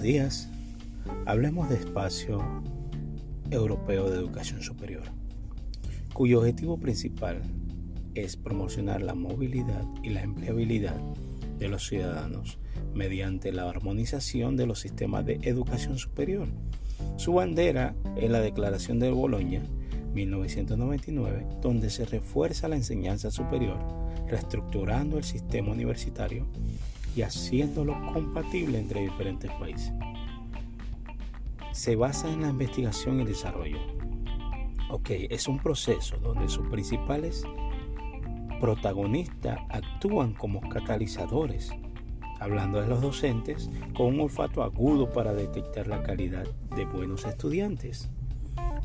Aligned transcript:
Días. 0.00 0.48
Hablemos 1.26 1.68
de 1.68 1.76
Espacio 1.76 2.42
Europeo 3.50 4.08
de 4.08 4.16
Educación 4.16 4.62
Superior, 4.62 5.02
cuyo 6.14 6.38
objetivo 6.38 6.78
principal 6.78 7.42
es 8.14 8.38
promocionar 8.38 9.02
la 9.02 9.14
movilidad 9.14 9.84
y 10.02 10.08
la 10.08 10.22
empleabilidad 10.22 10.96
de 11.58 11.68
los 11.68 11.86
ciudadanos 11.86 12.58
mediante 12.94 13.52
la 13.52 13.68
armonización 13.68 14.56
de 14.56 14.66
los 14.66 14.80
sistemas 14.80 15.26
de 15.26 15.38
educación 15.42 15.98
superior. 15.98 16.48
Su 17.16 17.34
bandera 17.34 17.94
es 18.16 18.30
la 18.30 18.40
Declaración 18.40 19.00
de 19.00 19.10
Boloña 19.10 19.62
1999, 20.14 21.46
donde 21.60 21.90
se 21.90 22.06
refuerza 22.06 22.68
la 22.68 22.76
enseñanza 22.76 23.30
superior, 23.30 23.78
reestructurando 24.28 25.18
el 25.18 25.24
sistema 25.24 25.72
universitario 25.72 26.46
y 27.16 27.22
haciéndolo 27.22 27.94
compatible 28.12 28.78
entre 28.78 29.02
diferentes 29.02 29.50
países. 29.52 29.92
Se 31.72 31.96
basa 31.96 32.30
en 32.30 32.42
la 32.42 32.48
investigación 32.48 33.18
y 33.18 33.22
el 33.22 33.28
desarrollo. 33.28 33.78
Ok, 34.90 35.10
es 35.30 35.46
un 35.46 35.58
proceso 35.58 36.16
donde 36.18 36.48
sus 36.48 36.66
principales 36.68 37.44
protagonistas 38.60 39.58
actúan 39.70 40.34
como 40.34 40.60
catalizadores, 40.68 41.72
hablando 42.40 42.80
de 42.80 42.88
los 42.88 43.00
docentes 43.00 43.70
con 43.96 44.06
un 44.06 44.20
olfato 44.20 44.62
agudo 44.62 45.10
para 45.10 45.32
detectar 45.32 45.86
la 45.86 46.02
calidad 46.02 46.46
de 46.76 46.84
buenos 46.84 47.24
estudiantes. 47.24 48.10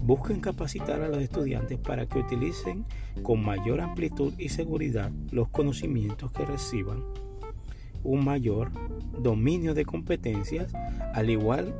Buscan 0.04 0.40
capacitar 0.40 1.02
a 1.02 1.10
los 1.10 1.18
estudiantes 1.18 1.80
para 1.80 2.06
que 2.06 2.20
utilicen 2.20 2.86
con 3.24 3.44
mayor 3.44 3.82
amplitud 3.82 4.34
y 4.38 4.50
seguridad 4.50 5.12
los 5.32 5.50
conocimientos 5.50 6.32
que 6.32 6.46
reciban 6.46 7.04
un 8.06 8.24
mayor 8.24 8.72
dominio 9.20 9.74
de 9.74 9.86
competencias, 9.86 10.74
al 11.14 11.30
igual 11.30 11.74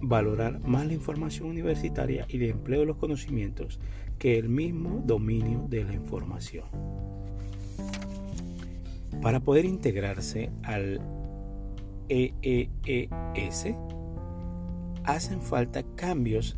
valorar 0.00 0.60
más 0.60 0.86
la 0.86 0.94
información 0.94 1.48
universitaria 1.48 2.26
y 2.28 2.36
el 2.36 2.50
empleo 2.50 2.80
de 2.80 2.86
los 2.86 2.96
conocimientos 2.96 3.78
que 4.18 4.38
el 4.38 4.48
mismo 4.48 5.02
dominio 5.04 5.66
de 5.68 5.84
la 5.84 5.94
información. 5.94 6.64
Para 9.22 9.40
poder 9.40 9.64
integrarse 9.64 10.50
al 10.62 11.00
EEES, 12.08 13.74
hacen 15.04 15.42
falta 15.42 15.82
cambios 15.96 16.56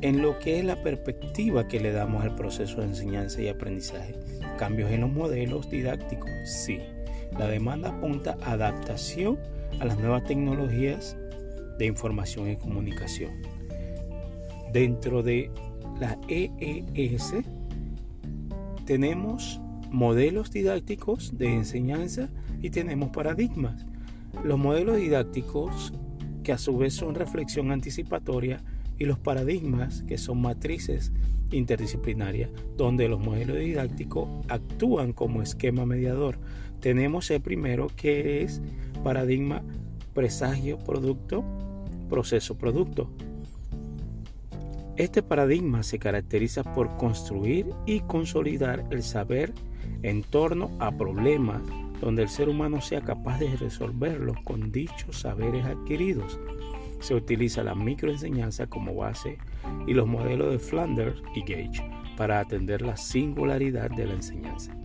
en 0.00 0.22
lo 0.22 0.38
que 0.38 0.58
es 0.58 0.64
la 0.64 0.82
perspectiva 0.82 1.66
que 1.66 1.80
le 1.80 1.92
damos 1.92 2.22
al 2.22 2.34
proceso 2.34 2.80
de 2.80 2.86
enseñanza 2.88 3.40
y 3.40 3.48
aprendizaje. 3.48 4.14
Cambios 4.58 4.90
en 4.90 5.00
los 5.00 5.10
modelos 5.10 5.70
didácticos, 5.70 6.30
sí. 6.44 6.78
La 7.38 7.48
demanda 7.48 7.88
apunta 7.88 8.36
a 8.42 8.52
adaptación 8.52 9.38
a 9.80 9.84
las 9.84 9.98
nuevas 9.98 10.24
tecnologías 10.24 11.16
de 11.78 11.86
información 11.86 12.50
y 12.50 12.56
comunicación. 12.56 13.32
Dentro 14.72 15.22
de 15.22 15.50
la 16.00 16.18
EES 16.28 17.34
tenemos 18.84 19.60
modelos 19.90 20.50
didácticos 20.50 21.36
de 21.38 21.54
enseñanza 21.54 22.28
y 22.60 22.70
tenemos 22.70 23.10
paradigmas. 23.10 23.86
Los 24.42 24.58
modelos 24.58 24.96
didácticos 24.96 25.92
que 26.42 26.52
a 26.52 26.58
su 26.58 26.76
vez 26.76 26.94
son 26.94 27.14
reflexión 27.14 27.70
anticipatoria 27.70 28.60
y 28.98 29.06
los 29.06 29.18
paradigmas 29.18 30.02
que 30.02 30.18
son 30.18 30.40
matrices 30.40 31.12
interdisciplinarias 31.50 32.50
donde 32.76 33.08
los 33.08 33.20
modelos 33.20 33.58
didácticos 33.58 34.28
actúan 34.48 35.12
como 35.12 35.42
esquema 35.42 35.86
mediador. 35.86 36.38
Tenemos 36.84 37.30
el 37.30 37.40
primero 37.40 37.86
que 37.96 38.42
es 38.42 38.60
paradigma 39.02 39.62
presagio 40.12 40.78
producto 40.78 41.42
proceso 42.10 42.58
producto. 42.58 43.08
Este 44.98 45.22
paradigma 45.22 45.82
se 45.82 45.98
caracteriza 45.98 46.62
por 46.74 46.94
construir 46.98 47.68
y 47.86 48.00
consolidar 48.00 48.84
el 48.90 49.02
saber 49.02 49.54
en 50.02 50.24
torno 50.24 50.76
a 50.78 50.94
problemas 50.94 51.62
donde 52.02 52.24
el 52.24 52.28
ser 52.28 52.50
humano 52.50 52.82
sea 52.82 53.00
capaz 53.00 53.38
de 53.38 53.56
resolverlos 53.56 54.36
con 54.44 54.70
dichos 54.70 55.20
saberes 55.20 55.64
adquiridos. 55.64 56.38
Se 57.00 57.14
utiliza 57.14 57.64
la 57.64 57.74
microenseñanza 57.74 58.66
como 58.66 58.94
base 58.94 59.38
y 59.86 59.94
los 59.94 60.06
modelos 60.06 60.52
de 60.52 60.58
Flanders 60.58 61.22
y 61.34 61.40
Gage 61.50 61.90
para 62.18 62.40
atender 62.40 62.82
la 62.82 62.98
singularidad 62.98 63.88
de 63.88 64.04
la 64.04 64.12
enseñanza. 64.12 64.76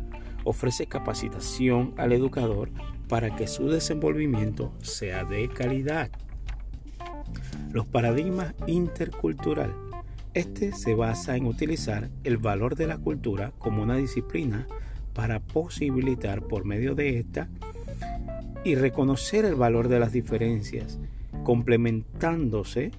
Ofrece 0.49 0.87
capacitación 0.87 1.93
al 1.97 2.11
educador 2.11 2.71
para 3.07 3.35
que 3.35 3.47
su 3.47 3.69
desenvolvimiento 3.69 4.73
sea 4.81 5.23
de 5.23 5.47
calidad. 5.47 6.09
Los 7.71 7.85
paradigmas 7.85 8.55
intercultural. 8.65 9.75
Este 10.33 10.71
se 10.71 10.95
basa 10.95 11.35
en 11.35 11.45
utilizar 11.45 12.09
el 12.23 12.37
valor 12.37 12.75
de 12.75 12.87
la 12.87 12.97
cultura 12.97 13.53
como 13.59 13.83
una 13.83 13.97
disciplina 13.97 14.65
para 15.13 15.39
posibilitar 15.39 16.41
por 16.41 16.65
medio 16.65 16.95
de 16.95 17.19
esta 17.19 17.47
y 18.63 18.73
reconocer 18.73 19.45
el 19.45 19.53
valor 19.53 19.87
de 19.87 19.99
las 19.99 20.13
diferencias, 20.13 20.97
complementándose 21.43 22.89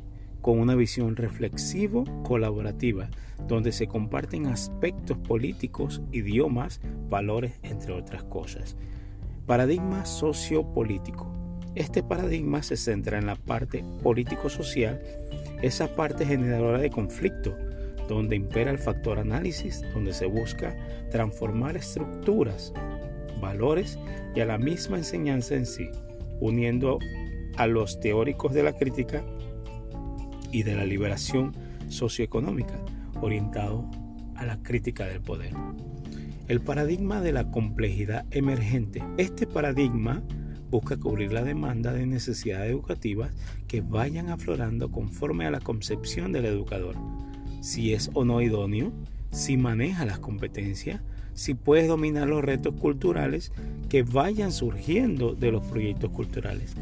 con 0.40 0.58
una 0.58 0.74
visión 0.74 1.16
reflexivo 1.16 2.04
colaborativa, 2.22 3.08
donde 3.46 3.72
se 3.72 3.86
comparten 3.86 4.46
aspectos 4.46 5.18
políticos, 5.18 6.02
idiomas, 6.12 6.80
valores, 7.08 7.52
entre 7.62 7.92
otras 7.92 8.24
cosas. 8.24 8.76
Paradigma 9.46 10.04
sociopolítico. 10.04 11.26
Este 11.74 12.02
paradigma 12.02 12.62
se 12.62 12.76
centra 12.76 13.18
en 13.18 13.26
la 13.26 13.36
parte 13.36 13.84
político-social, 14.02 15.00
esa 15.62 15.94
parte 15.94 16.26
generadora 16.26 16.78
de 16.78 16.90
conflicto, 16.90 17.56
donde 18.08 18.34
impera 18.36 18.70
el 18.70 18.78
factor 18.78 19.18
análisis, 19.18 19.82
donde 19.94 20.12
se 20.12 20.26
busca 20.26 20.76
transformar 21.10 21.76
estructuras, 21.76 22.72
valores 23.40 23.98
y 24.34 24.40
a 24.40 24.46
la 24.46 24.58
misma 24.58 24.98
enseñanza 24.98 25.54
en 25.54 25.66
sí, 25.66 25.88
uniendo 26.40 26.98
a 27.56 27.66
los 27.66 28.00
teóricos 28.00 28.52
de 28.52 28.62
la 28.62 28.72
crítica 28.72 29.24
y 30.52 30.62
de 30.62 30.74
la 30.74 30.84
liberación 30.84 31.52
socioeconómica, 31.88 32.78
orientado 33.20 33.88
a 34.36 34.46
la 34.46 34.62
crítica 34.62 35.06
del 35.06 35.20
poder. 35.20 35.52
El 36.48 36.60
paradigma 36.60 37.20
de 37.20 37.32
la 37.32 37.50
complejidad 37.50 38.26
emergente. 38.30 39.02
Este 39.18 39.46
paradigma 39.46 40.22
busca 40.70 40.96
cubrir 40.96 41.32
la 41.32 41.44
demanda 41.44 41.92
de 41.92 42.06
necesidades 42.06 42.70
educativas 42.70 43.34
que 43.66 43.80
vayan 43.80 44.30
aflorando 44.30 44.90
conforme 44.90 45.46
a 45.46 45.50
la 45.50 45.60
concepción 45.60 46.32
del 46.32 46.46
educador. 46.46 46.96
Si 47.60 47.92
es 47.92 48.10
o 48.14 48.24
no 48.24 48.40
idóneo, 48.40 48.92
si 49.30 49.56
maneja 49.56 50.06
las 50.06 50.18
competencias, 50.18 51.00
si 51.34 51.54
puede 51.54 51.86
dominar 51.86 52.28
los 52.28 52.42
retos 52.42 52.74
culturales 52.74 53.52
que 53.88 54.02
vayan 54.02 54.52
surgiendo 54.52 55.34
de 55.34 55.52
los 55.52 55.64
proyectos 55.66 56.10
culturales. 56.10 56.74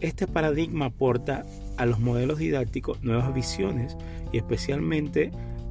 Este 0.00 0.26
paradigma 0.26 0.86
aporta 0.86 1.44
a 1.78 1.86
los 1.86 1.98
modelos 2.00 2.38
didácticos 2.38 3.02
nuevas 3.02 3.32
visiones 3.32 3.96
y 4.30 4.36
especialmente 4.36 5.30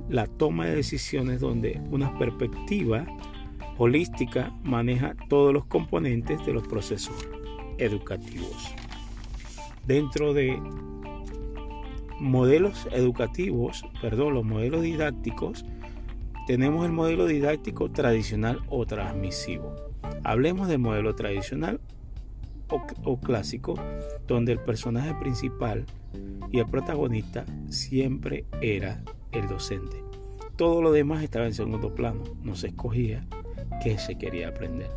la 0.10 0.26
toma 0.26 0.66
de 0.66 0.76
decisiones 0.76 1.40
donde 1.40 1.82
una 1.92 2.18
perspectiva 2.18 3.06
holística 3.78 4.52
maneja 4.64 5.16
todos 5.30 5.54
los 5.54 5.66
componentes 5.66 6.44
de 6.46 6.54
los 6.54 6.68
procesos 6.68 7.16
educativos. 7.78 8.74
Dentro 9.86 10.34
de 10.34 10.60
modelos 12.20 12.88
educativos, 12.92 13.86
perdón, 14.02 14.34
los 14.34 14.46
modelos 14.46 14.82
didácticos, 14.82 15.66
tenemos 16.48 16.86
el 16.86 16.92
modelo 16.92 17.28
didáctico 17.28 17.92
tradicional 17.92 18.62
o 18.70 18.86
transmisivo. 18.86 19.76
Hablemos 20.24 20.68
del 20.68 20.80
modelo 20.80 21.14
tradicional 21.16 21.80
o, 22.70 23.20
clásico, 23.20 23.76
donde 24.28 24.52
el 24.52 24.60
personaje 24.60 25.14
principal 25.16 25.86
y 26.52 26.60
el 26.60 26.66
protagonista 26.66 27.46
siempre 27.70 28.46
era 28.62 29.04
el 29.32 29.48
docente. 29.48 30.04
Todo 30.56 30.82
lo 30.82 30.92
demás 30.92 31.24
estaba 31.24 31.46
en 31.46 31.54
segundo 31.54 31.94
plano, 31.94 32.24
no 32.42 32.56
se 32.56 32.68
escogía 32.68 33.26
qué 33.84 33.98
se 33.98 34.18
quería 34.18 34.50
aprender. 34.50 34.90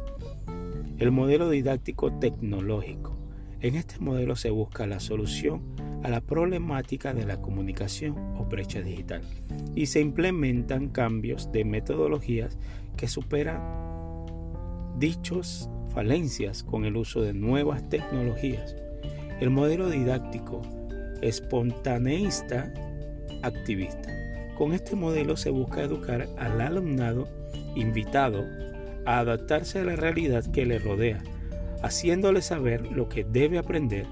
El 0.98 1.10
modelo 1.10 1.48
didáctico 1.50 2.12
tecnológico. 2.12 3.16
En 3.60 3.74
este 3.74 3.98
modelo 3.98 4.36
se 4.36 4.50
busca 4.50 4.86
la 4.86 5.00
solución 5.00 5.62
a 6.04 6.08
la 6.08 6.20
problemática 6.20 7.12
de 7.12 7.26
la 7.26 7.40
comunicación 7.40 8.16
o 8.36 8.44
brecha 8.44 8.82
digital 8.82 9.22
y 9.74 9.86
se 9.86 10.00
implementan 10.00 10.88
cambios 10.88 11.50
de 11.50 11.64
metodologías 11.64 12.56
que 12.96 13.08
superan 13.08 13.60
dichos 14.98 15.70
falencias 15.98 16.62
con 16.62 16.84
el 16.84 16.96
uso 16.96 17.22
de 17.22 17.32
nuevas 17.32 17.88
tecnologías. 17.88 18.76
El 19.40 19.50
modelo 19.50 19.90
didáctico 19.90 20.62
espontaneista 21.22 22.72
activista. 23.42 24.08
Con 24.56 24.74
este 24.74 24.94
modelo 24.94 25.36
se 25.36 25.50
busca 25.50 25.82
educar 25.82 26.28
al 26.38 26.60
alumnado 26.60 27.26
invitado 27.74 28.46
a 29.06 29.18
adaptarse 29.18 29.80
a 29.80 29.84
la 29.84 29.96
realidad 29.96 30.46
que 30.52 30.66
le 30.66 30.78
rodea, 30.78 31.20
haciéndole 31.82 32.42
saber 32.42 32.92
lo 32.92 33.08
que 33.08 33.24
debe 33.24 33.58
aprender 33.58 34.06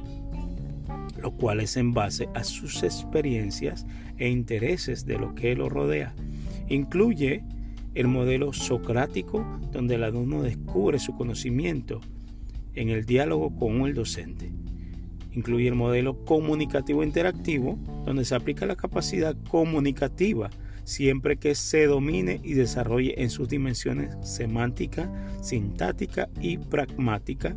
lo 1.23 1.31
cual 1.37 1.61
es 1.61 1.77
en 1.77 1.95
base 1.95 2.29
a 2.35 2.43
sus 2.43 2.83
experiencias 2.83 3.87
e 4.19 4.29
intereses 4.29 5.07
de 5.07 5.19
lo 5.19 5.37
que 5.37 5.55
lo 5.55 5.69
rodea. 5.69 6.15
Incluye 6.69 7.45
el 7.97 8.09
modelo 8.09 8.53
socrático, 8.53 9.45
donde 9.73 9.97
el 9.97 10.05
alumno 10.05 10.43
descubre 10.43 10.99
su 10.99 11.17
conocimiento 11.17 12.01
en 12.75 12.91
el 12.91 13.05
diálogo 13.05 13.57
con 13.57 13.81
el 13.87 13.95
docente. 13.95 14.53
Incluye 15.33 15.67
el 15.67 15.75
modelo 15.75 16.25
comunicativo 16.25 17.03
interactivo, 17.03 17.79
donde 18.05 18.25
se 18.25 18.35
aplica 18.35 18.67
la 18.67 18.77
capacidad 18.77 19.35
comunicativa 19.51 20.51
siempre 20.87 21.37
que 21.37 21.57
se 21.57 21.87
domine 21.87 22.41
y 22.45 22.55
desarrolle 22.55 23.21
en 23.21 23.29
sus 23.29 23.49
dimensiones 23.49 24.17
semántica, 24.23 25.11
sintática 25.43 26.29
y 26.41 26.59
pragmática, 26.59 27.57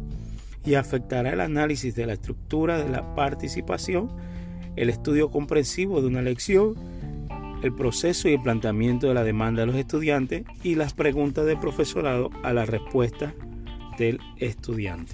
y 0.66 0.74
afectará 0.74 1.32
el 1.32 1.42
análisis 1.42 1.96
de 1.96 2.08
la 2.08 2.14
estructura 2.14 2.84
de 2.84 2.90
la 2.90 3.14
participación, 3.14 4.12
el 4.76 4.90
estudio 4.90 5.30
comprensivo 5.30 6.02
de 6.02 6.08
una 6.08 6.22
lección, 6.24 6.76
el 7.62 7.74
proceso 7.74 8.30
y 8.30 8.34
el 8.34 8.42
planteamiento 8.42 9.08
de 9.08 9.14
la 9.14 9.24
demanda 9.24 9.62
de 9.62 9.68
los 9.68 9.76
estudiantes 9.76 10.44
y 10.64 10.76
las 10.76 10.94
preguntas 10.94 11.46
del 11.46 11.60
profesorado 11.60 12.30
a 12.44 12.54
la 12.54 12.66
respuesta 12.66 13.34
del 13.98 14.20
estudiante. 14.38 15.14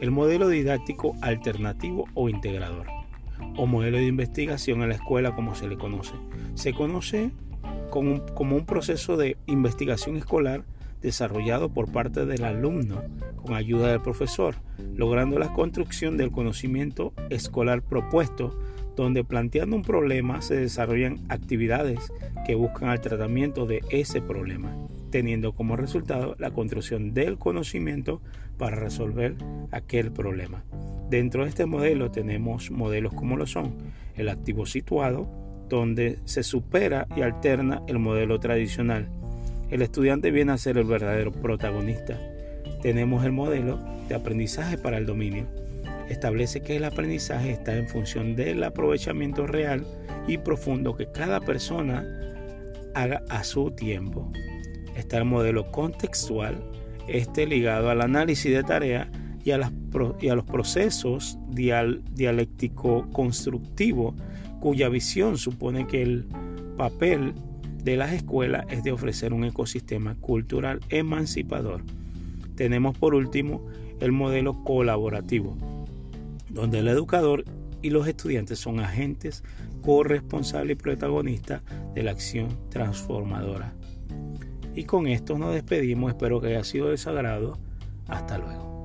El 0.00 0.10
modelo 0.10 0.48
didáctico 0.48 1.14
alternativo 1.22 2.06
o 2.14 2.28
integrador 2.28 2.86
o 3.56 3.66
modelo 3.66 3.98
de 3.98 4.06
investigación 4.06 4.82
en 4.82 4.90
la 4.90 4.94
escuela 4.94 5.34
como 5.34 5.54
se 5.54 5.68
le 5.68 5.76
conoce. 5.76 6.14
Se 6.54 6.72
conoce 6.72 7.30
como 7.90 8.22
un, 8.36 8.66
proceso 8.66 9.16
de 9.16 9.36
investigación 9.46 10.16
escolar 10.16 10.64
desarrollado 11.00 11.68
por 11.68 11.90
parte 11.90 12.26
del 12.26 12.44
alumno 12.44 13.02
con 13.36 13.54
ayuda 13.54 13.88
del 13.88 14.02
profesor, 14.02 14.56
logrando 14.94 15.38
la 15.38 15.52
construcción 15.52 16.16
del 16.16 16.30
conocimiento 16.30 17.12
escolar 17.30 17.82
propuesto, 17.82 18.58
donde 18.96 19.24
planteando 19.24 19.76
un 19.76 19.82
problema 19.82 20.40
se 20.40 20.56
desarrollan 20.56 21.20
actividades 21.28 22.12
que 22.46 22.54
buscan 22.54 22.90
el 22.90 23.00
tratamiento 23.00 23.66
de 23.66 23.82
ese 23.90 24.20
problema, 24.20 24.74
teniendo 25.10 25.52
como 25.52 25.76
resultado 25.76 26.34
la 26.38 26.50
construcción 26.50 27.12
del 27.12 27.38
conocimiento 27.38 28.20
para 28.58 28.76
resolver 28.76 29.36
aquel 29.70 30.10
problema. 30.12 30.64
Dentro 31.10 31.44
de 31.44 31.50
este 31.50 31.66
modelo 31.66 32.10
tenemos 32.10 32.70
modelos 32.70 33.14
como 33.14 33.36
lo 33.36 33.46
son 33.46 33.74
el 34.16 34.28
activo 34.28 34.66
situado, 34.66 35.28
donde 35.68 36.18
se 36.24 36.42
supera 36.42 37.06
y 37.16 37.22
alterna 37.22 37.82
el 37.86 37.98
modelo 37.98 38.40
tradicional. 38.40 39.08
El 39.70 39.82
estudiante 39.82 40.30
viene 40.30 40.52
a 40.52 40.58
ser 40.58 40.78
el 40.78 40.84
verdadero 40.84 41.32
protagonista. 41.32 42.18
Tenemos 42.82 43.24
el 43.24 43.32
modelo 43.32 43.78
de 44.08 44.14
aprendizaje 44.14 44.78
para 44.78 44.96
el 44.96 45.06
dominio. 45.06 45.46
Establece 46.08 46.60
que 46.60 46.76
el 46.76 46.84
aprendizaje 46.84 47.50
está 47.50 47.76
en 47.76 47.88
función 47.88 48.36
del 48.36 48.62
aprovechamiento 48.62 49.46
real 49.46 49.86
y 50.28 50.38
profundo 50.38 50.96
que 50.96 51.10
cada 51.10 51.40
persona 51.40 52.06
haga 52.94 53.22
a 53.28 53.44
su 53.44 53.70
tiempo. 53.72 54.32
Está 54.96 55.18
el 55.18 55.24
modelo 55.24 55.70
contextual, 55.70 56.62
este 57.08 57.46
ligado 57.46 57.90
al 57.90 58.00
análisis 58.00 58.52
de 58.52 58.62
tarea 58.62 59.10
y 59.44 59.52
a, 59.52 59.58
los 59.58 60.44
procesos 60.44 61.38
dialéctico 61.48 63.08
constructivos 63.12 64.14
cuya 64.60 64.88
visión 64.88 65.38
supone 65.38 65.86
que 65.86 66.02
el 66.02 66.26
papel 66.76 67.34
de 67.84 67.96
las 67.96 68.12
escuelas 68.12 68.66
es 68.70 68.82
de 68.82 68.90
ofrecer 68.90 69.32
un 69.32 69.44
ecosistema 69.44 70.16
cultural 70.16 70.80
emancipador. 70.88 71.82
Tenemos 72.56 72.98
por 72.98 73.14
último 73.14 73.64
el 74.00 74.10
modelo 74.10 74.64
colaborativo, 74.64 75.56
donde 76.56 76.80
el 76.80 76.88
educador 76.88 77.44
y 77.82 77.90
los 77.90 78.08
estudiantes 78.08 78.58
son 78.58 78.80
agentes 78.80 79.44
corresponsables 79.82 80.76
y 80.76 80.80
protagonistas 80.82 81.62
de 81.94 82.02
la 82.02 82.10
acción 82.10 82.48
transformadora. 82.70 83.74
Y 84.74 84.84
con 84.84 85.06
esto 85.06 85.38
nos 85.38 85.54
despedimos, 85.54 86.10
espero 86.10 86.40
que 86.40 86.48
haya 86.48 86.64
sido 86.64 86.88
de 86.88 86.98
sagrado. 86.98 87.58
Hasta 88.08 88.38
luego. 88.38 88.75